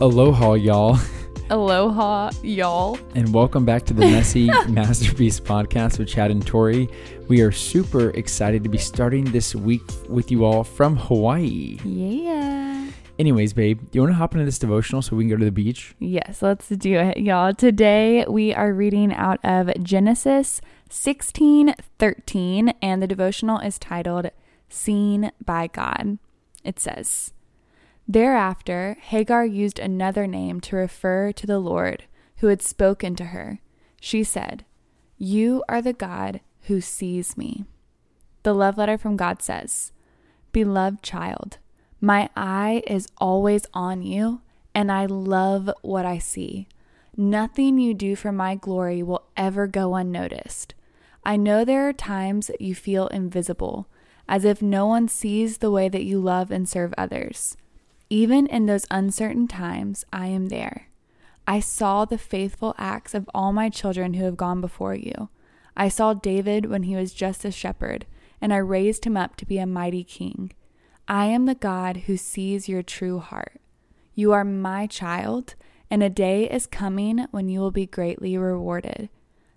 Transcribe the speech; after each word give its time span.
Aloha, 0.00 0.54
y'all, 0.54 0.98
Aloha, 1.48 2.30
y'all. 2.42 2.98
and 3.14 3.32
welcome 3.32 3.64
back 3.64 3.84
to 3.86 3.94
the 3.94 4.02
Messy 4.02 4.46
Masterpiece 4.68 5.40
podcast 5.40 5.98
with 5.98 6.08
Chad 6.08 6.30
and 6.30 6.46
Tori. 6.46 6.88
We 7.28 7.40
are 7.40 7.50
super 7.50 8.10
excited 8.10 8.62
to 8.64 8.68
be 8.68 8.76
starting 8.76 9.24
this 9.24 9.54
week 9.54 9.82
with 10.08 10.30
you 10.30 10.44
all 10.44 10.64
from 10.64 10.96
Hawaii. 10.96 11.78
Yeah. 11.82 12.88
Anyways, 13.18 13.54
babe, 13.54 13.78
do 13.90 13.96
you 13.96 14.00
want 14.02 14.10
to 14.12 14.16
hop 14.16 14.34
into 14.34 14.44
this 14.44 14.58
devotional 14.58 15.00
so 15.00 15.16
we 15.16 15.24
can 15.24 15.30
go 15.30 15.36
to 15.38 15.44
the 15.46 15.50
beach? 15.50 15.94
Yes, 15.98 16.42
let's 16.42 16.68
do 16.68 16.98
it, 16.98 17.16
y'all. 17.16 17.54
Today 17.54 18.26
we 18.28 18.52
are 18.52 18.74
reading 18.74 19.14
out 19.14 19.40
of 19.42 19.70
Genesis 19.82 20.60
16 20.90 21.74
13, 21.98 22.68
and 22.82 23.02
the 23.02 23.06
devotional 23.06 23.58
is 23.60 23.78
titled 23.78 24.30
Seen 24.68 25.32
by 25.42 25.68
God. 25.68 26.18
It 26.64 26.78
says, 26.80 27.32
Thereafter, 28.08 28.96
Hagar 29.00 29.44
used 29.44 29.78
another 29.78 30.26
name 30.26 30.60
to 30.62 30.76
refer 30.76 31.32
to 31.32 31.46
the 31.46 31.58
Lord 31.58 32.04
who 32.36 32.46
had 32.46 32.62
spoken 32.62 33.16
to 33.16 33.26
her. 33.26 33.60
She 34.00 34.22
said, 34.22 34.64
You 35.18 35.64
are 35.68 35.82
the 35.82 35.92
God 35.92 36.40
who 36.62 36.80
sees 36.80 37.36
me. 37.36 37.64
The 38.44 38.54
love 38.54 38.78
letter 38.78 38.96
from 38.96 39.16
God 39.16 39.42
says, 39.42 39.90
Beloved 40.52 41.02
child, 41.02 41.58
my 42.00 42.28
eye 42.36 42.82
is 42.86 43.08
always 43.18 43.66
on 43.74 44.02
you, 44.02 44.40
and 44.74 44.92
I 44.92 45.06
love 45.06 45.68
what 45.82 46.06
I 46.06 46.18
see. 46.18 46.68
Nothing 47.16 47.78
you 47.78 47.92
do 47.92 48.14
for 48.14 48.30
my 48.30 48.54
glory 48.54 49.02
will 49.02 49.26
ever 49.36 49.66
go 49.66 49.94
unnoticed. 49.96 50.74
I 51.24 51.36
know 51.36 51.64
there 51.64 51.88
are 51.88 51.92
times 51.92 52.52
you 52.60 52.74
feel 52.74 53.08
invisible, 53.08 53.88
as 54.28 54.44
if 54.44 54.62
no 54.62 54.86
one 54.86 55.08
sees 55.08 55.58
the 55.58 55.70
way 55.72 55.88
that 55.88 56.04
you 56.04 56.20
love 56.20 56.52
and 56.52 56.68
serve 56.68 56.94
others. 56.96 57.56
Even 58.08 58.46
in 58.46 58.66
those 58.66 58.86
uncertain 58.90 59.48
times, 59.48 60.04
I 60.12 60.26
am 60.26 60.46
there. 60.46 60.88
I 61.46 61.60
saw 61.60 62.04
the 62.04 62.18
faithful 62.18 62.74
acts 62.78 63.14
of 63.14 63.28
all 63.34 63.52
my 63.52 63.68
children 63.68 64.14
who 64.14 64.24
have 64.24 64.36
gone 64.36 64.60
before 64.60 64.94
you. 64.94 65.28
I 65.76 65.88
saw 65.88 66.14
David 66.14 66.66
when 66.66 66.84
he 66.84 66.96
was 66.96 67.12
just 67.12 67.44
a 67.44 67.50
shepherd, 67.50 68.06
and 68.40 68.52
I 68.52 68.58
raised 68.58 69.04
him 69.04 69.16
up 69.16 69.36
to 69.36 69.46
be 69.46 69.58
a 69.58 69.66
mighty 69.66 70.04
king. 70.04 70.52
I 71.08 71.26
am 71.26 71.46
the 71.46 71.54
God 71.54 71.98
who 72.06 72.16
sees 72.16 72.68
your 72.68 72.82
true 72.82 73.18
heart. 73.18 73.60
You 74.14 74.32
are 74.32 74.44
my 74.44 74.86
child, 74.86 75.54
and 75.90 76.02
a 76.02 76.10
day 76.10 76.48
is 76.48 76.66
coming 76.66 77.26
when 77.30 77.48
you 77.48 77.60
will 77.60 77.70
be 77.70 77.86
greatly 77.86 78.36
rewarded. 78.36 79.08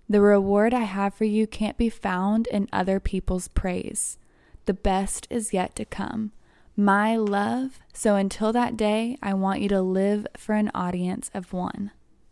The 0.08 0.22
reward 0.22 0.74
I 0.74 0.82
have 0.82 1.14
for 1.14 1.26
you 1.26 1.48
can't 1.48 1.78
be 1.78 1.90
found 1.90 2.48
in 2.48 2.68
other 2.74 3.00
people's 3.00 3.48
praise. 3.48 4.18
The 4.66 4.74
best 4.74 5.28
is 5.30 5.54
yet 5.54 5.76
to 5.76 5.86
come. 5.86 6.32
My 6.80 7.18
love, 7.18 7.82
so 7.92 8.16
until 8.16 8.54
that 8.54 8.78
day, 8.78 9.18
I 9.22 9.34
want 9.34 9.60
you 9.60 9.68
to 9.68 9.82
live 9.82 10.26
for 10.38 10.56
an 10.56 10.72
audience 10.74 11.30
of 11.34 11.52
one 11.52 11.92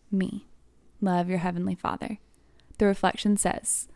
me. 0.09 0.47
Love 1.01 1.27
your 1.27 1.39
Heavenly 1.39 1.75
Father. 1.75 2.19
The 2.77 2.85
reflection 2.85 3.35
says, 3.35 3.89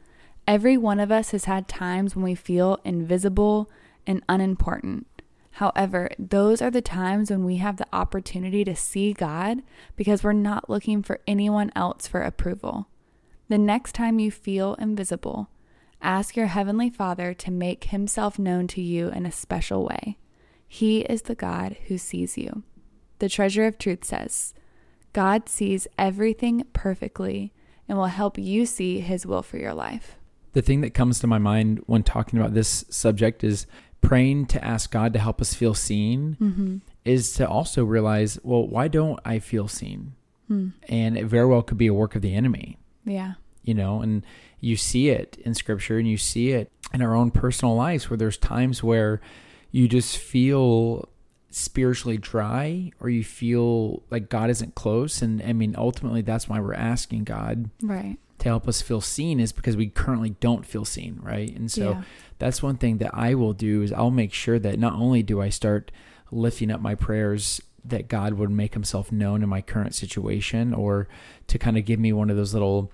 Every 0.46 0.76
one 0.76 1.00
of 1.00 1.10
us 1.10 1.32
has 1.32 1.46
had 1.46 1.70
times 1.70 2.18
when 2.18 2.26
we 2.26 2.36
feel 2.36 2.82
invisible 2.84 3.72
and 4.06 4.24
unimportant. 4.28 5.08
However, 5.52 6.10
those 6.20 6.62
are 6.62 6.70
the 6.70 6.82
times 6.82 7.32
when 7.32 7.46
we 7.46 7.56
have 7.56 7.78
the 7.78 7.88
opportunity 7.94 8.66
to 8.66 8.76
see 8.76 9.14
God 9.14 9.64
because 9.96 10.22
we're 10.22 10.34
not 10.34 10.70
looking 10.70 11.02
for 11.02 11.22
anyone 11.26 11.72
else 11.78 12.10
for 12.10 12.24
approval. 12.24 12.90
The 13.48 13.58
next 13.58 13.96
time 13.96 14.20
you 14.20 14.32
feel 14.32 14.74
invisible, 14.74 15.48
ask 16.02 16.36
your 16.36 16.48
Heavenly 16.48 16.90
Father 16.90 17.34
to 17.36 17.52
make 17.52 17.86
Himself 17.86 18.38
known 18.38 18.68
to 18.68 18.82
you 18.82 19.08
in 19.08 19.26
a 19.26 19.32
special 19.32 19.86
way. 19.86 20.18
He 20.74 21.02
is 21.02 21.24
the 21.24 21.36
God 21.36 21.76
who 21.88 21.98
sees 21.98 22.38
you. 22.38 22.64
The 23.20 23.28
Treasure 23.28 23.66
of 23.66 23.78
Truth 23.78 24.06
says, 24.06 24.54
God 25.12 25.50
sees 25.50 25.86
everything 25.98 26.64
perfectly 26.72 27.52
and 27.90 27.98
will 27.98 28.06
help 28.06 28.38
you 28.38 28.66
see 28.66 29.02
His 29.02 29.26
will 29.26 29.44
for 29.44 29.58
your 29.58 29.74
life. 29.74 30.16
The 30.54 30.62
thing 30.62 30.80
that 30.80 30.94
comes 30.94 31.20
to 31.20 31.28
my 31.28 31.40
mind 31.40 31.84
when 31.88 32.04
talking 32.04 32.40
about 32.40 32.54
this 32.54 32.86
subject 32.90 33.44
is 33.44 33.68
praying 34.00 34.46
to 34.46 34.64
ask 34.64 34.90
God 34.92 35.12
to 35.12 35.20
help 35.20 35.42
us 35.42 35.54
feel 35.54 35.74
seen, 35.74 36.38
Mm-hmm. 36.40 36.78
is 37.04 37.34
to 37.34 37.46
also 37.46 37.84
realize, 37.84 38.40
well, 38.42 38.66
why 38.66 38.88
don't 38.88 39.20
I 39.26 39.40
feel 39.40 39.68
seen? 39.68 40.14
Hmm. 40.48 40.70
And 40.88 41.18
it 41.18 41.26
very 41.26 41.48
well 41.48 41.64
could 41.64 41.78
be 41.78 41.88
a 41.88 41.94
work 41.94 42.16
of 42.16 42.22
the 42.22 42.34
enemy. 42.34 42.78
Yeah. 43.04 43.34
you 43.64 43.74
know, 43.74 44.02
and 44.02 44.26
you 44.62 44.78
see 44.78 45.10
it 45.10 45.38
in 45.44 45.54
scripture 45.54 45.98
and 45.98 46.08
you 46.08 46.18
see 46.18 46.52
it 46.52 46.72
in 46.94 47.02
our 47.02 47.14
own 47.14 47.30
personal 47.32 47.76
lives 47.76 48.10
where 48.10 48.16
there's 48.18 48.38
times 48.38 48.82
where 48.82 49.20
you 49.72 49.88
just 49.88 50.18
feel 50.18 51.08
spiritually 51.50 52.18
dry 52.18 52.92
or 53.00 53.10
you 53.10 53.24
feel 53.24 54.04
like 54.10 54.30
God 54.30 54.50
isn't 54.50 54.76
close. 54.76 55.22
And 55.22 55.42
I 55.42 55.54
mean, 55.54 55.76
ultimately, 55.78 56.22
that's 56.22 56.48
why 56.48 56.60
we're 56.60 56.74
asking 56.74 57.26
God 57.26 57.70
Right. 57.82 58.18
to 58.40 58.50
help 58.50 58.68
us 58.68 58.82
feel 58.82 59.02
seen 59.02 59.40
is 59.40 59.52
because 59.52 59.76
we 59.76 59.88
currently 59.88 60.32
don't 60.40 60.66
feel 60.66 60.86
seen, 60.86 61.20
right? 61.22 61.54
And 61.56 61.70
so 61.70 61.92
yeah. 61.92 62.02
that's 62.40 62.64
one 62.64 62.78
thing 62.78 63.00
that 63.00 63.12
I 63.14 63.34
will 63.36 63.54
do 63.54 63.82
is 63.82 63.92
I'll 63.92 64.12
make 64.12 64.34
sure 64.34 64.60
that 64.60 64.80
not 64.80 64.94
only 64.94 65.24
do 65.24 65.42
I 65.42 65.50
start 65.50 65.92
lifting 66.32 66.72
up 66.72 66.80
my 66.80 66.96
prayers 66.96 67.62
that 67.84 68.08
God 68.08 68.34
would 68.36 68.50
make 68.52 68.74
himself 68.74 69.12
known 69.12 69.44
in 69.44 69.50
my 69.50 69.62
current 69.62 69.94
situation 69.96 70.74
or 70.74 71.08
to 71.48 71.58
kind 71.60 71.78
of 71.78 71.84
give 71.84 72.00
me 72.00 72.14
one 72.14 72.30
of 72.30 72.38
those 72.38 72.54
little 72.54 72.92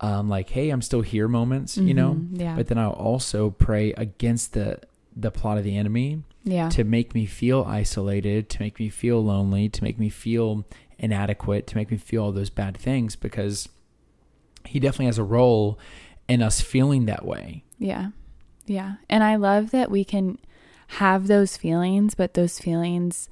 um, 0.00 0.28
like 0.28 0.48
hey 0.50 0.70
I'm 0.70 0.82
still 0.82 1.02
here 1.02 1.28
moments 1.28 1.76
you 1.76 1.94
know 1.94 2.14
Mhm. 2.14 2.40
Yeah. 2.40 2.56
but 2.56 2.66
then 2.66 2.78
I'll 2.78 2.90
also 2.90 3.50
pray 3.50 3.92
against 3.92 4.54
the 4.54 4.80
the 5.16 5.30
plot 5.30 5.58
of 5.58 5.64
the 5.64 5.76
enemy 5.76 6.22
yeah. 6.44 6.68
to 6.70 6.84
make 6.84 7.14
me 7.14 7.26
feel 7.26 7.64
isolated 7.68 8.48
to 8.50 8.60
make 8.60 8.78
me 8.78 8.88
feel 8.88 9.22
lonely 9.22 9.68
to 9.68 9.82
make 9.84 9.98
me 9.98 10.08
feel 10.08 10.64
inadequate 10.98 11.66
to 11.66 11.76
make 11.76 11.90
me 11.90 11.96
feel 11.96 12.24
all 12.24 12.32
those 12.32 12.50
bad 12.50 12.76
things 12.76 13.14
because 13.16 13.68
he 14.66 14.78
definitely 14.80 15.06
has 15.06 15.18
a 15.18 15.24
role 15.24 15.78
in 16.28 16.40
us 16.42 16.60
feeling 16.60 17.06
that 17.06 17.24
way 17.24 17.62
Yeah. 17.78 18.08
Yeah. 18.66 18.94
And 19.10 19.22
I 19.24 19.36
love 19.36 19.70
that 19.72 19.90
we 19.90 20.04
can 20.04 20.38
have 20.98 21.26
those 21.26 21.56
feelings, 21.56 22.14
but 22.14 22.34
those 22.34 22.58
feelings, 22.60 23.28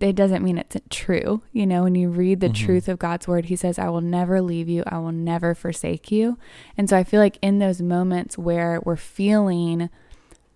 it 0.00 0.16
doesn't 0.16 0.42
mean 0.42 0.58
it's 0.58 0.76
true. 0.90 1.42
You 1.52 1.66
know, 1.66 1.84
when 1.84 1.94
you 1.94 2.08
read 2.08 2.40
the 2.40 2.48
Mhm. 2.48 2.54
truth 2.54 2.88
of 2.88 2.98
God's 2.98 3.28
word, 3.28 3.44
He 3.44 3.54
says, 3.54 3.78
I 3.78 3.88
will 3.90 4.00
never 4.00 4.40
leave 4.42 4.68
you, 4.68 4.82
I 4.86 4.98
will 4.98 5.12
never 5.12 5.54
forsake 5.54 6.10
you. 6.10 6.36
And 6.76 6.88
so 6.88 6.96
I 6.96 7.04
feel 7.04 7.20
like 7.20 7.38
in 7.42 7.58
those 7.60 7.80
moments 7.80 8.36
where 8.36 8.80
we're 8.84 8.96
feeling 8.96 9.88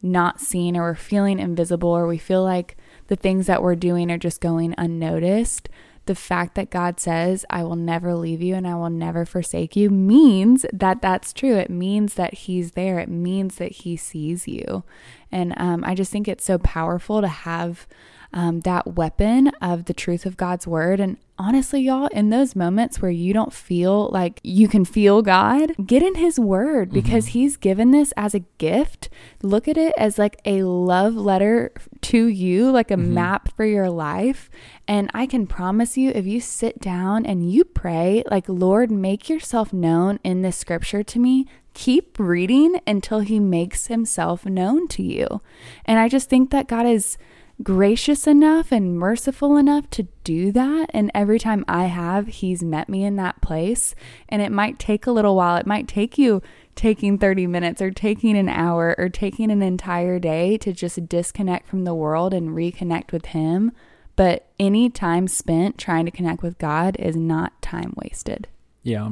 not 0.04 0.40
seen 0.40 0.76
or 0.76 0.82
we're 0.82 0.94
feeling 0.94 1.38
invisible 1.38 1.88
or 1.88 2.06
we 2.06 2.18
feel 2.18 2.44
like 2.44 2.76
the 3.08 3.16
things 3.16 3.46
that 3.46 3.62
we're 3.62 3.74
doing 3.74 4.10
are 4.10 4.18
just 4.18 4.40
going 4.40 4.74
unnoticed, 4.78 5.68
the 6.06 6.14
fact 6.14 6.54
that 6.54 6.70
God 6.70 7.00
says, 7.00 7.46
I 7.48 7.64
will 7.64 7.76
never 7.76 8.14
leave 8.14 8.42
you 8.42 8.54
and 8.54 8.66
I 8.66 8.74
will 8.74 8.90
never 8.90 9.24
forsake 9.24 9.74
you 9.74 9.88
means 9.88 10.66
that 10.72 11.00
that's 11.00 11.32
true. 11.32 11.56
It 11.56 11.70
means 11.70 12.14
that 12.14 12.34
He's 12.34 12.72
there. 12.72 12.98
It 12.98 13.08
means 13.08 13.56
that 13.56 13.72
He 13.72 13.96
sees 13.96 14.46
you. 14.46 14.84
And 15.32 15.54
um, 15.56 15.82
I 15.84 15.94
just 15.94 16.12
think 16.12 16.28
it's 16.28 16.44
so 16.44 16.58
powerful 16.58 17.22
to 17.22 17.28
have 17.28 17.86
um, 18.32 18.60
that 18.60 18.94
weapon 18.94 19.48
of 19.62 19.86
the 19.86 19.94
truth 19.94 20.26
of 20.26 20.36
God's 20.36 20.66
word. 20.66 21.00
And 21.00 21.16
honestly, 21.38 21.82
y'all, 21.82 22.06
in 22.08 22.30
those 22.30 22.54
moments 22.54 23.00
where 23.02 23.10
you 23.10 23.32
don't 23.32 23.52
feel 23.52 24.08
like 24.10 24.40
you 24.42 24.68
can 24.68 24.84
feel 24.84 25.22
God, 25.22 25.72
get 25.84 26.02
in 26.02 26.14
His 26.14 26.38
word 26.38 26.92
because 26.92 27.28
He's 27.28 27.56
given 27.56 27.90
this 27.90 28.12
as 28.16 28.34
a 28.34 28.44
gift. 28.58 29.08
Look 29.42 29.66
at 29.66 29.76
it 29.76 29.94
as 29.98 30.18
like 30.18 30.40
a 30.44 30.62
love 30.62 31.14
letter 31.16 31.72
to 32.02 32.26
you, 32.26 32.70
like 32.70 32.90
a 32.90 32.96
Mhm. 32.96 33.08
map 33.08 33.48
for 33.56 33.64
your 33.64 33.90
life. 33.90 34.50
And 34.86 35.10
I 35.14 35.26
can 35.26 35.46
promise 35.46 35.96
you, 35.96 36.10
if 36.10 36.26
you 36.26 36.40
sit 36.40 36.80
down 36.80 37.26
and 37.26 37.50
you 37.50 37.64
pray, 37.64 38.22
like, 38.30 38.48
Lord, 38.48 38.90
make 38.90 39.28
yourself 39.28 39.72
known 39.72 40.20
in 40.22 40.42
this 40.42 40.56
scripture 40.56 41.02
to 41.02 41.18
me, 41.18 41.46
keep 41.72 42.18
reading 42.20 42.78
until 42.86 43.20
He 43.20 43.40
makes 43.40 43.88
Himself 43.88 44.46
known 44.46 44.86
to 44.88 45.02
you. 45.02 45.40
And 45.84 45.98
I 45.98 46.08
just 46.08 46.30
think 46.30 46.50
that 46.50 46.68
God 46.68 46.86
is 46.86 47.18
gracious 47.62 48.26
enough 48.26 48.72
and 48.72 48.98
merciful 48.98 49.56
enough 49.56 49.88
to 49.90 50.08
do 50.24 50.52
that. 50.52 50.90
And 50.92 51.10
every 51.14 51.38
time 51.38 51.64
I 51.68 51.84
have, 51.84 52.26
He's 52.26 52.62
met 52.62 52.88
me 52.88 53.04
in 53.04 53.16
that 53.16 53.40
place. 53.40 53.94
And 54.28 54.42
it 54.42 54.52
might 54.52 54.78
take 54.78 55.06
a 55.06 55.12
little 55.12 55.36
while. 55.36 55.56
It 55.56 55.66
might 55.66 55.88
take 55.88 56.18
you 56.18 56.42
taking 56.74 57.18
30 57.18 57.46
minutes 57.46 57.80
or 57.80 57.90
taking 57.90 58.36
an 58.36 58.48
hour 58.48 58.94
or 58.98 59.08
taking 59.08 59.50
an 59.50 59.62
entire 59.62 60.18
day 60.18 60.58
to 60.58 60.72
just 60.72 61.08
disconnect 61.08 61.68
from 61.68 61.84
the 61.84 61.94
world 61.94 62.34
and 62.34 62.50
reconnect 62.50 63.12
with 63.12 63.26
Him. 63.26 63.72
But 64.16 64.48
any 64.58 64.90
time 64.90 65.28
spent 65.28 65.78
trying 65.78 66.04
to 66.04 66.10
connect 66.10 66.42
with 66.42 66.58
God 66.58 66.96
is 66.98 67.16
not 67.16 67.60
time 67.62 67.94
wasted. 67.96 68.48
Yeah. 68.82 69.10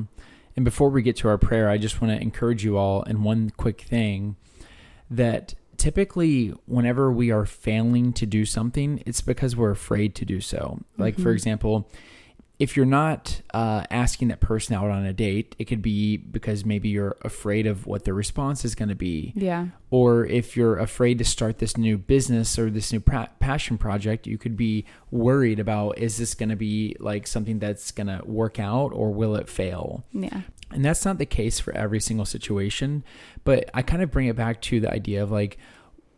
And 0.54 0.64
before 0.64 0.90
we 0.90 1.02
get 1.02 1.16
to 1.16 1.28
our 1.28 1.38
prayer, 1.38 1.68
I 1.68 1.78
just 1.78 2.00
want 2.00 2.12
to 2.14 2.20
encourage 2.20 2.62
you 2.64 2.76
all 2.76 3.02
in 3.04 3.22
one 3.22 3.50
quick 3.56 3.80
thing 3.80 4.36
that 5.10 5.54
typically 5.82 6.54
whenever 6.66 7.10
we 7.10 7.32
are 7.32 7.44
failing 7.44 8.12
to 8.12 8.24
do 8.24 8.44
something, 8.44 9.02
it's 9.04 9.20
because 9.20 9.56
we're 9.56 9.72
afraid 9.72 10.14
to 10.14 10.24
do 10.24 10.40
so. 10.40 10.78
Like 10.96 11.16
for 11.16 11.30
Mhm. 11.30 11.34
example, 11.34 11.88
if 12.62 12.76
you're 12.76 12.86
not 12.86 13.42
uh, 13.52 13.82
asking 13.90 14.28
that 14.28 14.38
person 14.38 14.76
out 14.76 14.88
on 14.88 15.04
a 15.04 15.12
date, 15.12 15.56
it 15.58 15.64
could 15.64 15.82
be 15.82 16.16
because 16.16 16.64
maybe 16.64 16.88
you're 16.88 17.16
afraid 17.22 17.66
of 17.66 17.88
what 17.88 18.04
their 18.04 18.14
response 18.14 18.64
is 18.64 18.76
going 18.76 18.88
to 18.88 18.94
be. 18.94 19.32
Yeah. 19.34 19.66
Or 19.90 20.24
if 20.26 20.56
you're 20.56 20.78
afraid 20.78 21.18
to 21.18 21.24
start 21.24 21.58
this 21.58 21.76
new 21.76 21.98
business 21.98 22.56
or 22.60 22.70
this 22.70 22.92
new 22.92 23.00
pra- 23.00 23.30
passion 23.40 23.78
project, 23.78 24.28
you 24.28 24.38
could 24.38 24.56
be 24.56 24.84
worried 25.10 25.58
about 25.58 25.98
is 25.98 26.18
this 26.18 26.34
going 26.34 26.50
to 26.50 26.56
be 26.56 26.94
like 27.00 27.26
something 27.26 27.58
that's 27.58 27.90
going 27.90 28.06
to 28.06 28.24
work 28.24 28.60
out 28.60 28.92
or 28.92 29.10
will 29.10 29.34
it 29.34 29.48
fail? 29.48 30.04
Yeah. 30.12 30.42
And 30.70 30.84
that's 30.84 31.04
not 31.04 31.18
the 31.18 31.26
case 31.26 31.58
for 31.58 31.74
every 31.74 31.98
single 31.98 32.26
situation. 32.26 33.02
But 33.42 33.70
I 33.74 33.82
kind 33.82 34.02
of 34.04 34.12
bring 34.12 34.28
it 34.28 34.36
back 34.36 34.62
to 34.62 34.78
the 34.78 34.88
idea 34.88 35.20
of 35.20 35.32
like, 35.32 35.58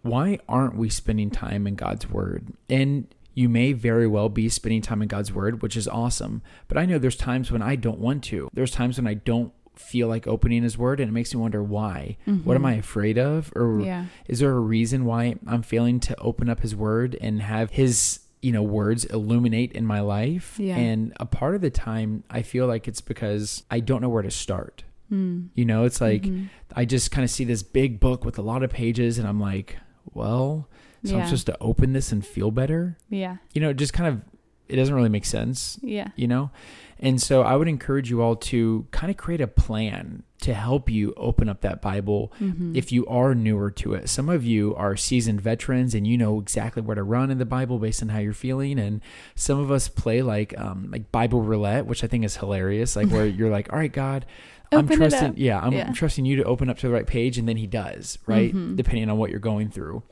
why 0.03 0.41
aren't 0.47 0.77
we 0.77 0.91
spending 0.91 1.31
time 1.31 1.67
in 1.67 1.75
God's 1.75 2.11
word? 2.11 2.53
And 2.69 3.14
you 3.35 3.49
may 3.49 3.73
very 3.73 4.07
well 4.07 4.29
be 4.29 4.49
spending 4.49 4.81
time 4.83 5.03
in 5.03 5.09
God's 5.09 5.33
word, 5.33 5.61
which 5.63 5.77
is 5.77 5.87
awesome. 5.89 6.43
But 6.69 6.79
I 6.79 6.87
know 6.87 6.99
there's 6.99 7.17
times 7.17 7.51
when 7.51 7.63
I 7.63 7.77
don't 7.77 7.99
want 7.99 8.23
to. 8.25 8.49
There's 8.53 8.71
times 8.71 8.97
when 8.99 9.07
I 9.07 9.15
don't 9.15 9.53
feel 9.77 10.07
like 10.07 10.27
opening 10.29 10.63
his 10.63 10.79
word 10.79 11.01
and 11.01 11.09
it 11.09 11.13
makes 11.13 11.35
me 11.35 11.41
wonder 11.41 11.63
why. 11.63 12.17
Mm-hmm. 12.29 12.45
What 12.45 12.55
am 12.57 12.65
I 12.65 12.75
afraid 12.75 13.19
of? 13.19 13.53
Or 13.57 13.81
Yeah. 13.81 14.07
is 14.29 14.39
there 14.39 14.53
a 14.53 14.61
reason 14.61 15.05
why 15.05 15.35
I'm 15.49 15.63
failing 15.63 15.99
to 16.01 16.17
open 16.21 16.49
up 16.49 16.61
his 16.61 16.77
word 16.77 17.17
and 17.21 17.43
have 17.43 17.71
his 17.73 18.21
you 18.41 18.53
know 18.53 18.63
words 18.63 19.05
illuminate 19.07 19.73
in 19.73 19.87
my 19.87 20.01
life 20.01 20.57
Yeah. 20.61 20.77
and 20.77 21.13
a 21.19 21.25
part 21.25 21.55
of 21.55 21.63
the 21.63 21.71
time 21.71 22.25
i 22.29 22.43
feel 22.43 22.67
like 22.67 22.87
it's 22.87 23.01
because 23.01 23.63
i 23.71 23.81
don't 23.81 24.03
know 24.03 24.11
where 24.11 24.23
to 24.23 24.31
start 24.31 24.85
Mm. 25.11 25.49
you 25.55 25.65
know 25.65 25.85
it's 25.85 25.99
like 25.99 26.25
Mhm. 26.25 26.49
i 26.77 26.85
just 26.85 27.11
kind 27.11 27.25
of 27.25 27.31
see 27.31 27.45
this 27.45 27.63
big 27.63 28.01
book 28.01 28.23
with 28.23 28.37
a 28.39 28.43
lot 28.43 28.63
of 28.63 28.69
pages 28.71 29.19
and 29.19 29.27
i'm 29.27 29.41
like 29.41 29.79
well 30.13 30.69
so 31.05 31.17
i'm 31.19 31.25
supposed 31.27 31.47
to 31.47 31.57
open 31.61 31.93
this 31.93 32.11
and 32.13 32.27
feel 32.27 32.51
better 32.51 32.97
Yeah. 33.11 33.37
you 33.53 33.61
know 33.61 33.71
it 33.71 33.77
just 33.77 33.93
kind 33.93 34.09
of 34.09 34.23
it 34.69 34.77
doesn't 34.77 34.95
really 34.95 35.09
make 35.11 35.27
sense 35.27 35.79
Yeah. 35.83 36.09
you 36.17 36.27
know 36.27 36.51
and 36.99 37.21
so 37.21 37.43
i 37.43 37.55
would 37.57 37.69
encourage 37.69 38.09
you 38.11 38.23
all 38.23 38.37
to 38.37 38.87
kind 38.91 39.11
of 39.11 39.17
create 39.17 39.41
a 39.43 39.47
plan 39.47 40.23
to 40.41 40.55
help 40.55 40.89
you 40.91 41.13
open 41.17 41.49
up 41.49 41.61
that 41.63 41.83
bible 41.83 42.33
Mhm. 42.41 42.75
if 42.77 42.91
you 42.93 43.07
are 43.07 43.35
newer 43.35 43.71
to 43.73 43.93
it 43.95 44.09
some 44.09 44.29
of 44.31 44.45
you 44.45 44.75
are 44.77 44.97
seasoned 44.97 45.41
veterans 45.43 45.95
and 45.95 46.07
you 46.07 46.17
know 46.17 46.39
exactly 46.41 46.83
where 46.83 46.95
to 46.95 47.03
run 47.03 47.31
in 47.31 47.37
the 47.39 47.45
bible 47.45 47.79
based 47.79 48.03
on 48.03 48.09
how 48.11 48.19
you're 48.21 48.33
feeling 48.33 48.79
and 48.79 49.01
some 49.35 49.59
of 49.59 49.71
us 49.71 49.89
play 49.89 50.23
like 50.23 50.59
um 50.59 50.89
like 50.91 51.11
bible 51.13 51.43
roulette 51.43 51.85
which 51.87 52.03
i 52.03 52.07
think 52.07 52.25
is 52.25 52.37
hilarious 52.39 52.97
like 52.97 53.09
where 53.11 53.27
you're 53.39 53.51
like 53.51 53.71
all 53.73 53.79
right 53.79 53.93
god 53.93 54.25
i'm 54.73 54.81
Open 54.87 54.97
trusting 54.97 55.35
yeah 55.37 55.61
i'm 55.61 55.73
Yeah. 55.73 55.93
trusting 55.93 56.25
you 56.25 56.37
to 56.37 56.45
open 56.45 56.71
up 56.71 56.79
to 56.79 56.89
the 56.89 56.93
right 56.93 57.07
page 57.07 57.37
and 57.39 57.47
then 57.49 57.57
he 57.59 57.67
does 57.67 58.19
right 58.27 58.55
Mhm. 58.55 58.77
depending 58.77 59.11
on 59.11 59.19
what 59.19 59.31
you're 59.31 59.41
going 59.41 59.69
through 59.69 60.03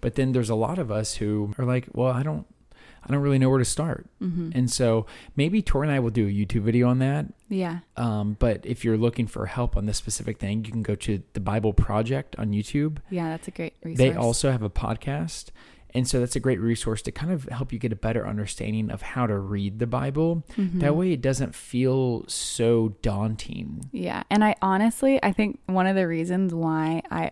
but 0.00 0.14
then 0.14 0.32
there's 0.32 0.50
a 0.50 0.54
lot 0.54 0.78
of 0.78 0.90
us 0.90 1.14
who 1.16 1.52
are 1.58 1.64
like 1.64 1.86
well 1.92 2.12
i 2.12 2.22
don't 2.22 2.46
i 3.04 3.12
don't 3.12 3.20
really 3.22 3.38
know 3.38 3.48
where 3.50 3.58
to 3.58 3.64
start 3.64 4.06
Mhm. 4.22 4.52
and 4.54 4.70
so 4.70 5.06
maybe 5.36 5.62
Tori 5.62 5.86
and 5.88 5.94
I 5.94 6.00
will 6.00 6.10
do 6.10 6.26
a 6.26 6.30
YouTube 6.30 6.62
video 6.62 6.88
on 6.88 6.98
that. 6.98 7.26
yeah. 7.48 7.80
Um, 7.96 8.36
but 8.38 8.64
if 8.66 8.84
you're 8.84 8.96
looking 8.96 9.26
for 9.28 9.46
help 9.46 9.76
on 9.76 9.86
this 9.86 9.96
specific 9.98 10.38
thing, 10.38 10.64
you 10.64 10.72
can 10.72 10.82
go 10.82 10.94
to 10.96 11.22
the 11.34 11.40
Bible 11.40 11.72
Project 11.72 12.34
on 12.36 12.50
YouTube. 12.50 12.98
Yeah. 13.10 13.28
That's 13.28 13.46
a 13.46 13.52
great 13.52 13.74
resource. 13.84 13.98
They 13.98 14.14
also 14.14 14.50
have 14.50 14.62
a 14.62 14.70
podcast. 14.70 15.50
And 15.94 16.06
so 16.08 16.18
that's 16.20 16.34
a 16.36 16.40
great 16.40 16.60
resource 16.60 17.00
to 17.02 17.12
kind 17.12 17.32
of 17.32 17.44
help 17.44 17.72
you 17.72 17.78
get 17.78 17.92
a 17.92 17.96
better 17.96 18.26
understanding 18.26 18.90
of 18.90 19.00
how 19.02 19.26
to 19.26 19.38
read 19.38 19.78
the 19.78 19.86
Bible. 19.86 20.44
Mhm. 20.56 20.80
That 20.80 20.96
way 20.96 21.12
it 21.12 21.22
doesn't 21.22 21.54
feel 21.54 22.24
so 22.26 22.96
daunting. 23.02 23.82
Yeah. 23.92 24.24
And 24.30 24.42
I 24.44 24.56
honestly, 24.60 25.22
I 25.22 25.32
think 25.32 25.60
one 25.66 25.86
of 25.86 25.94
the 25.96 26.06
reasons 26.08 26.52
why 26.52 27.02
I 27.10 27.30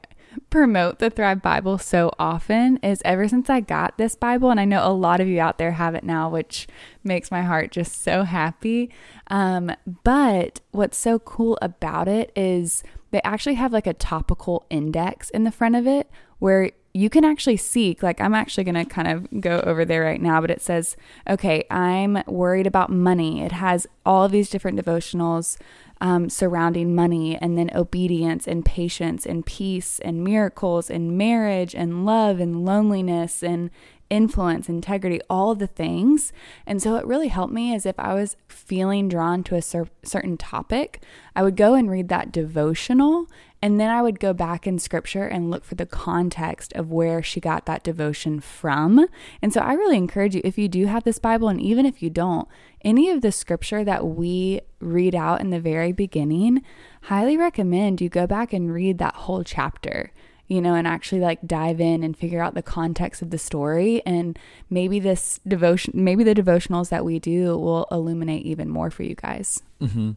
promote 0.51 0.99
the 0.99 1.11
Thrive 1.11 1.43
Bible 1.43 1.79
so 1.79 2.11
often 2.19 2.79
is 2.79 3.03
ever 3.05 3.29
since 3.29 3.51
I 3.51 3.61
got 3.61 3.99
this 3.99 4.17
Bible, 4.17 4.51
and 4.51 4.61
I 4.61 4.65
know 4.65 4.87
a 4.87 4.93
lot 4.93 5.21
of 5.21 5.29
you 5.29 5.41
out 5.41 5.59
there 5.59 5.73
have 5.73 5.95
it 5.95 6.05
now, 6.05 6.29
which 6.29 6.67
makes 7.03 7.31
my 7.31 7.43
heart 7.43 7.71
just 7.71 8.03
so 8.03 8.23
happy. 8.25 8.91
Um, 9.29 9.73
but 10.03 10.61
what's 10.71 10.99
so 10.99 11.19
cool 11.19 11.59
about 11.63 12.09
it 12.09 12.33
is 12.37 12.83
they 13.11 13.23
actually 13.23 13.55
have 13.55 13.73
like 13.73 13.87
a 13.87 13.95
topical 13.95 14.67
index 14.71 15.31
in 15.31 15.45
the 15.45 15.53
front 15.53 15.77
of 15.77 15.87
it 15.87 16.11
where 16.39 16.71
you 16.97 17.11
can 17.11 17.25
actually 17.25 17.57
seek 17.57 18.03
like 18.03 18.21
i'm 18.21 18.35
actually 18.35 18.65
going 18.65 18.75
to 18.75 18.85
kind 18.85 19.09
of 19.09 19.41
go 19.41 19.61
over 19.67 19.85
there 19.85 20.03
right 20.03 20.23
now 20.23 20.41
but 20.41 20.51
it 20.51 20.63
says 20.63 20.97
okay 21.29 21.65
i'm 21.71 22.23
worried 22.27 22.67
about 22.67 22.91
money 22.91 23.43
it 23.43 23.53
has 23.53 23.87
all 24.07 24.29
these 24.29 24.49
different 24.49 24.81
devotionals 24.81 25.59
um, 26.01 26.29
surrounding 26.29 26.95
money 26.95 27.37
and 27.37 27.57
then 27.57 27.71
obedience 27.75 28.47
and 28.47 28.65
patience 28.65 29.27
and 29.27 29.47
peace 29.47 29.99
and 30.01 30.23
miracles 30.23 30.91
and 30.91 31.17
marriage 31.17 31.75
and 31.75 32.05
love 32.05 32.41
and 32.41 32.65
loneliness 32.65 33.43
and 33.43 33.71
influence, 34.11 34.69
integrity, 34.69 35.21
all 35.29 35.55
the 35.55 35.67
things. 35.67 36.33
And 36.67 36.83
so 36.83 36.97
it 36.97 37.07
really 37.07 37.29
helped 37.29 37.53
me 37.53 37.75
as 37.75 37.87
if 37.87 37.99
I 37.99 38.15
was 38.15 38.37
feeling 38.49 39.09
drawn 39.09 39.43
to 39.45 39.57
a 39.57 39.63
cer- 39.63 39.89
certain 40.03 40.37
topic, 40.37 41.03
I 41.35 41.43
would 41.43 41.57
go 41.57 41.75
and 41.75 41.91
read 41.91 42.09
that 42.09 42.33
devotional 42.33 43.29
and 43.65 43.81
then 43.81 43.89
I 43.89 44.03
would 44.03 44.21
go 44.21 44.35
back 44.35 44.67
in 44.67 44.79
scripture 44.79 45.27
and 45.27 45.51
look 45.51 45.65
for 45.65 45.75
the 45.75 45.87
context 45.87 46.75
of 46.75 46.93
where 46.93 47.23
she 47.23 47.41
got 47.41 47.65
that 47.65 47.83
devotion 47.83 48.39
from. 48.41 49.07
And 49.41 49.55
so 49.55 49.63
I 49.63 49.73
really 49.73 49.97
encourage 49.97 50.35
you, 50.35 50.43
if 50.45 50.59
you 50.59 50.69
do 50.69 50.85
have 50.85 51.05
this 51.05 51.19
Bible, 51.19 51.49
and 51.49 51.59
even 51.63 51.87
if 51.87 52.03
you 52.03 52.11
don't, 52.11 52.47
any 52.83 53.09
of 53.09 53.23
the 53.23 53.33
scripture 53.33 53.83
that 53.83 54.07
we 54.07 54.61
read 54.81 55.15
out 55.15 55.41
in 55.41 55.49
the 55.49 55.61
very 55.61 55.93
beginning, 55.93 56.63
highly 57.05 57.39
recommend 57.39 58.03
you 58.03 58.11
go 58.11 58.27
back 58.27 58.53
and 58.53 58.71
read 58.71 58.99
that 58.99 59.15
whole 59.15 59.43
chapter 59.43 60.13
you 60.47 60.61
know, 60.61 60.75
and 60.75 60.87
actually 60.87 61.21
like 61.21 61.39
dive 61.47 61.81
in 61.81 62.03
and 62.03 62.17
figure 62.17 62.43
out 62.43 62.55
the 62.55 62.63
context 62.63 63.23
of 63.23 63.31
the 63.31 63.39
story. 63.39 64.03
And 64.05 64.39
maybe 64.69 65.01
this 65.01 65.41
devotion, 65.47 65.93
maybe 65.97 66.25
the 66.25 66.35
devotionals 66.35 66.91
that 66.91 67.05
we 67.05 67.19
do 67.19 67.57
will 67.59 67.87
illuminate 67.91 68.45
even 68.45 68.69
more 68.69 68.91
for 68.91 69.03
you 69.03 69.15
guys. 69.15 69.63
hmm 69.81 70.13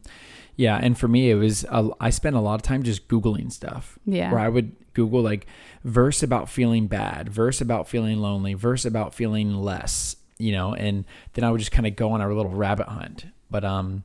Yeah, 0.56 0.78
and 0.82 0.98
for 0.98 1.08
me, 1.08 1.30
it 1.30 1.34
was 1.36 1.64
uh, 1.70 1.88
I 2.00 2.10
spent 2.10 2.36
a 2.36 2.40
lot 2.40 2.54
of 2.56 2.62
time 2.62 2.82
just 2.82 3.08
googling 3.08 3.50
stuff. 3.52 3.98
Yeah. 4.04 4.30
where 4.32 4.40
I 4.40 4.48
would 4.48 4.72
Google 4.94 5.22
like 5.22 5.46
verse 5.84 6.22
about 6.22 6.48
feeling 6.48 6.88
bad, 6.88 7.28
verse 7.28 7.60
about 7.60 7.88
feeling 7.88 8.18
lonely, 8.18 8.54
verse 8.54 8.84
about 8.84 9.14
feeling 9.14 9.54
less, 9.54 10.16
you 10.38 10.52
know, 10.52 10.74
and 10.74 11.04
then 11.34 11.44
I 11.44 11.50
would 11.50 11.58
just 11.60 11.70
kind 11.72 11.86
of 11.86 11.94
go 11.96 12.10
on 12.10 12.20
our 12.20 12.34
little 12.34 12.50
rabbit 12.52 12.88
hunt. 12.88 13.26
But 13.50 13.64
um, 13.64 14.02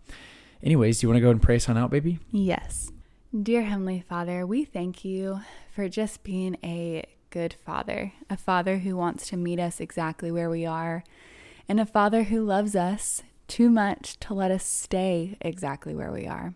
anyways, 0.62 1.00
do 1.00 1.06
you 1.06 1.10
want 1.10 1.18
to 1.18 1.22
go 1.22 1.32
and 1.32 1.42
pray 1.42 1.56
us 1.56 1.68
on 1.68 1.78
out, 1.78 1.90
baby? 1.90 2.20
Yes. 2.32 2.92
Dear 3.42 3.64
Heavenly 3.64 4.06
Father, 4.08 4.46
we 4.46 4.64
thank 4.64 5.04
you 5.04 5.40
for 5.74 5.90
just 5.90 6.24
being 6.24 6.56
a 6.64 7.04
good 7.32 7.56
father, 7.66 8.14
a 8.30 8.38
father 8.38 8.78
who 8.78 8.96
wants 8.96 9.28
to 9.30 9.38
meet 9.38 9.60
us 9.60 9.80
exactly 9.80 10.32
where 10.32 10.52
we 10.52 10.68
are, 10.68 11.04
and 11.68 11.80
a 11.80 11.86
father 11.86 12.26
who 12.26 12.44
loves 12.44 12.76
us 12.76 13.24
too 13.48 13.72
much 13.72 14.20
to 14.20 14.36
let 14.36 14.52
us 14.52 14.64
stay 14.64 15.36
exactly 15.42 15.96
where 15.96 16.12
we 16.12 16.28
are. 16.28 16.54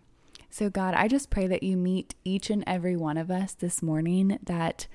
So, 0.50 0.70
God, 0.70 0.94
I 0.94 1.08
just 1.08 1.30
pray 1.30 1.48
that 1.48 1.64
you 1.64 1.76
meet 1.76 2.14
each 2.22 2.48
and 2.48 2.62
every 2.64 2.96
one 2.96 3.16
of 3.16 3.28
us 3.28 3.54
this 3.54 3.82
morning, 3.82 4.38
that 4.44 4.86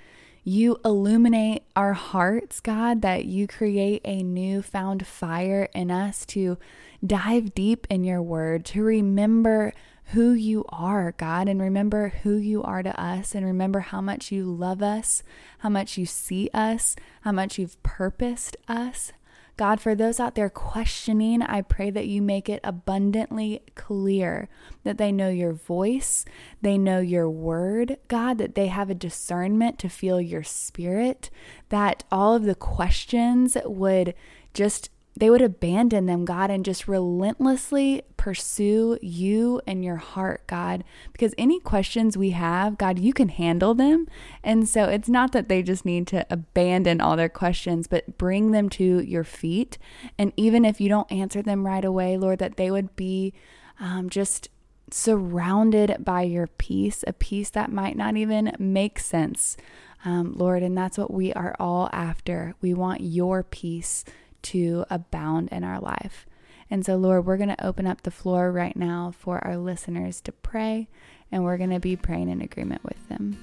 you 0.45 0.79
illuminate 0.85 1.63
our 1.75 1.93
hearts, 1.93 2.61
God, 2.61 3.01
that 3.01 3.25
you 3.25 3.45
create 3.45 4.01
a 4.05 4.23
newfound 4.23 5.05
fire 5.05 5.67
in 5.75 5.91
us 5.91 6.25
to 6.27 6.57
dive 7.05 7.53
deep 7.53 7.85
in 7.89 8.05
your 8.05 8.21
word, 8.21 8.63
to 8.67 8.83
remember 8.83 9.73
who 10.07 10.33
you 10.33 10.65
are, 10.69 11.13
God, 11.13 11.47
and 11.47 11.61
remember 11.61 12.09
who 12.23 12.35
you 12.35 12.61
are 12.63 12.83
to 12.83 13.01
us, 13.01 13.33
and 13.33 13.45
remember 13.45 13.79
how 13.79 14.01
much 14.01 14.31
you 14.31 14.45
love 14.45 14.81
us, 14.81 15.23
how 15.59 15.69
much 15.69 15.97
you 15.97 16.05
see 16.05 16.49
us, 16.53 16.95
how 17.21 17.31
much 17.31 17.57
you've 17.57 17.81
purposed 17.83 18.57
us. 18.67 19.11
God, 19.55 19.79
for 19.79 19.93
those 19.93 20.19
out 20.19 20.33
there 20.33 20.49
questioning, 20.49 21.43
I 21.43 21.61
pray 21.61 21.91
that 21.91 22.07
you 22.07 22.23
make 22.23 22.49
it 22.49 22.59
abundantly 22.63 23.61
clear 23.75 24.49
that 24.83 24.97
they 24.97 25.11
know 25.11 25.29
your 25.29 25.53
voice, 25.53 26.25
they 26.61 26.77
know 26.77 26.99
your 26.99 27.29
word, 27.29 27.97
God, 28.07 28.39
that 28.39 28.55
they 28.55 28.67
have 28.67 28.89
a 28.89 28.95
discernment 28.95 29.77
to 29.79 29.89
feel 29.89 30.19
your 30.19 30.43
spirit, 30.43 31.29
that 31.69 32.03
all 32.11 32.35
of 32.35 32.43
the 32.43 32.55
questions 32.55 33.55
would 33.63 34.15
just 34.55 34.89
they 35.15 35.29
would 35.29 35.41
abandon 35.41 36.07
them, 36.07 36.25
God, 36.25 36.49
and 36.49 36.65
just 36.65 36.87
relentlessly 36.87 38.01
pursue 38.17 38.97
you 39.01 39.61
and 39.67 39.83
your 39.83 39.97
heart, 39.97 40.47
God. 40.47 40.83
Because 41.11 41.35
any 41.37 41.59
questions 41.59 42.17
we 42.17 42.31
have, 42.31 42.77
God, 42.77 42.97
you 42.97 43.13
can 43.13 43.29
handle 43.29 43.75
them. 43.75 44.07
And 44.43 44.67
so 44.67 44.85
it's 44.85 45.09
not 45.09 45.31
that 45.33 45.49
they 45.49 45.61
just 45.61 45.85
need 45.85 46.07
to 46.07 46.25
abandon 46.29 46.99
all 46.99 47.15
their 47.15 47.29
questions, 47.29 47.87
but 47.87 48.17
bring 48.17 48.51
them 48.51 48.69
to 48.69 49.01
your 49.01 49.23
feet. 49.23 49.77
And 50.17 50.33
even 50.35 50.65
if 50.65 50.81
you 50.81 50.89
don't 50.89 51.11
answer 51.11 51.41
them 51.43 51.65
right 51.65 51.85
away, 51.85 52.17
Lord, 52.17 52.39
that 52.39 52.57
they 52.57 52.71
would 52.71 52.95
be 52.95 53.33
um, 53.79 54.09
just 54.09 54.49
surrounded 54.89 56.03
by 56.03 56.23
your 56.23 56.47
peace, 56.47 57.03
a 57.07 57.13
peace 57.13 57.49
that 57.51 57.71
might 57.71 57.97
not 57.97 58.17
even 58.17 58.55
make 58.57 58.99
sense. 58.99 59.57
Um, 60.05 60.33
Lord, 60.33 60.63
and 60.63 60.77
that's 60.77 60.97
what 60.97 61.11
we 61.13 61.31
are 61.33 61.55
all 61.59 61.89
after. 61.93 62.55
We 62.61 62.73
want 62.73 63.01
your 63.01 63.43
peace 63.43 64.03
to 64.43 64.85
abound 64.89 65.49
in 65.51 65.63
our 65.63 65.79
life. 65.79 66.25
And 66.69 66.85
so, 66.85 66.95
Lord, 66.95 67.25
we're 67.25 67.37
going 67.37 67.49
to 67.49 67.65
open 67.65 67.85
up 67.85 68.01
the 68.01 68.11
floor 68.11 68.51
right 68.51 68.75
now 68.75 69.13
for 69.17 69.45
our 69.45 69.57
listeners 69.57 70.21
to 70.21 70.31
pray, 70.31 70.87
and 71.31 71.43
we're 71.43 71.57
going 71.57 71.69
to 71.69 71.79
be 71.79 71.95
praying 71.95 72.29
in 72.29 72.41
agreement 72.41 72.83
with 72.83 73.07
them. 73.09 73.37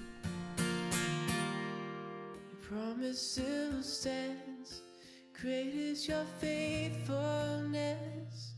Great 5.41 5.75
is 5.75 6.07
your 6.07 6.25
faithfulness. 6.39 8.53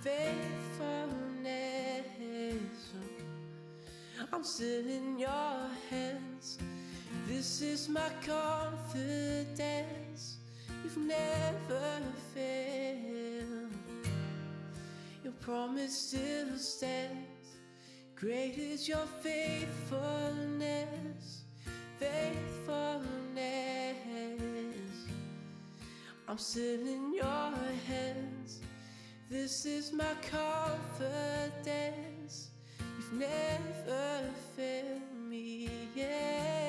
faithfulness. 0.00 2.92
I'm 4.32 4.42
still 4.42 4.88
in 4.88 5.18
your 5.18 5.68
hands. 5.90 6.58
This 7.28 7.60
is 7.60 7.90
my 7.90 8.08
confidence. 8.24 10.38
You've 10.82 10.98
never 10.98 12.02
failed. 12.34 13.70
Your 15.22 15.32
promise 15.40 15.96
still 15.96 16.58
stands. 16.58 17.56
Great 18.16 18.58
is 18.58 18.88
your 18.88 19.06
faithfulness. 19.20 21.44
Faithfulness. 21.98 23.02
I'm 26.28 26.38
still 26.38 26.86
in 26.86 27.14
your 27.14 27.52
hands. 27.86 28.60
This 29.28 29.66
is 29.66 29.92
my 29.92 30.14
confidence. 30.30 31.72
You've 32.96 33.12
never 33.14 34.24
failed 34.56 35.02
me 35.28 35.68
yet. 35.94 36.61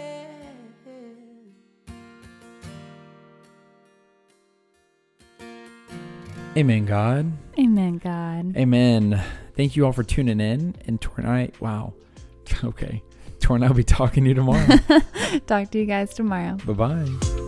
Amen, 6.55 6.86
God. 6.86 7.31
Amen, 7.57 7.98
God. 7.98 8.55
Amen. 8.55 9.24
Thank 9.55 9.75
you 9.75 9.86
all 9.86 9.91
for 9.91 10.03
tuning 10.03 10.39
in. 10.39 10.75
And 10.86 11.01
tonight, 11.01 11.60
wow. 11.60 11.93
Okay. 12.63 13.01
Torn, 13.39 13.63
I'll 13.63 13.74
be 13.74 13.83
talking 13.83 14.24
to 14.24 14.29
you 14.29 14.36
tomorrow. 14.36 14.65
Talk 15.48 15.72
to 15.72 15.79
you 15.79 15.86
guys 15.86 16.13
tomorrow. 16.13 16.57
bye 16.65 16.74
bye. 16.74 17.39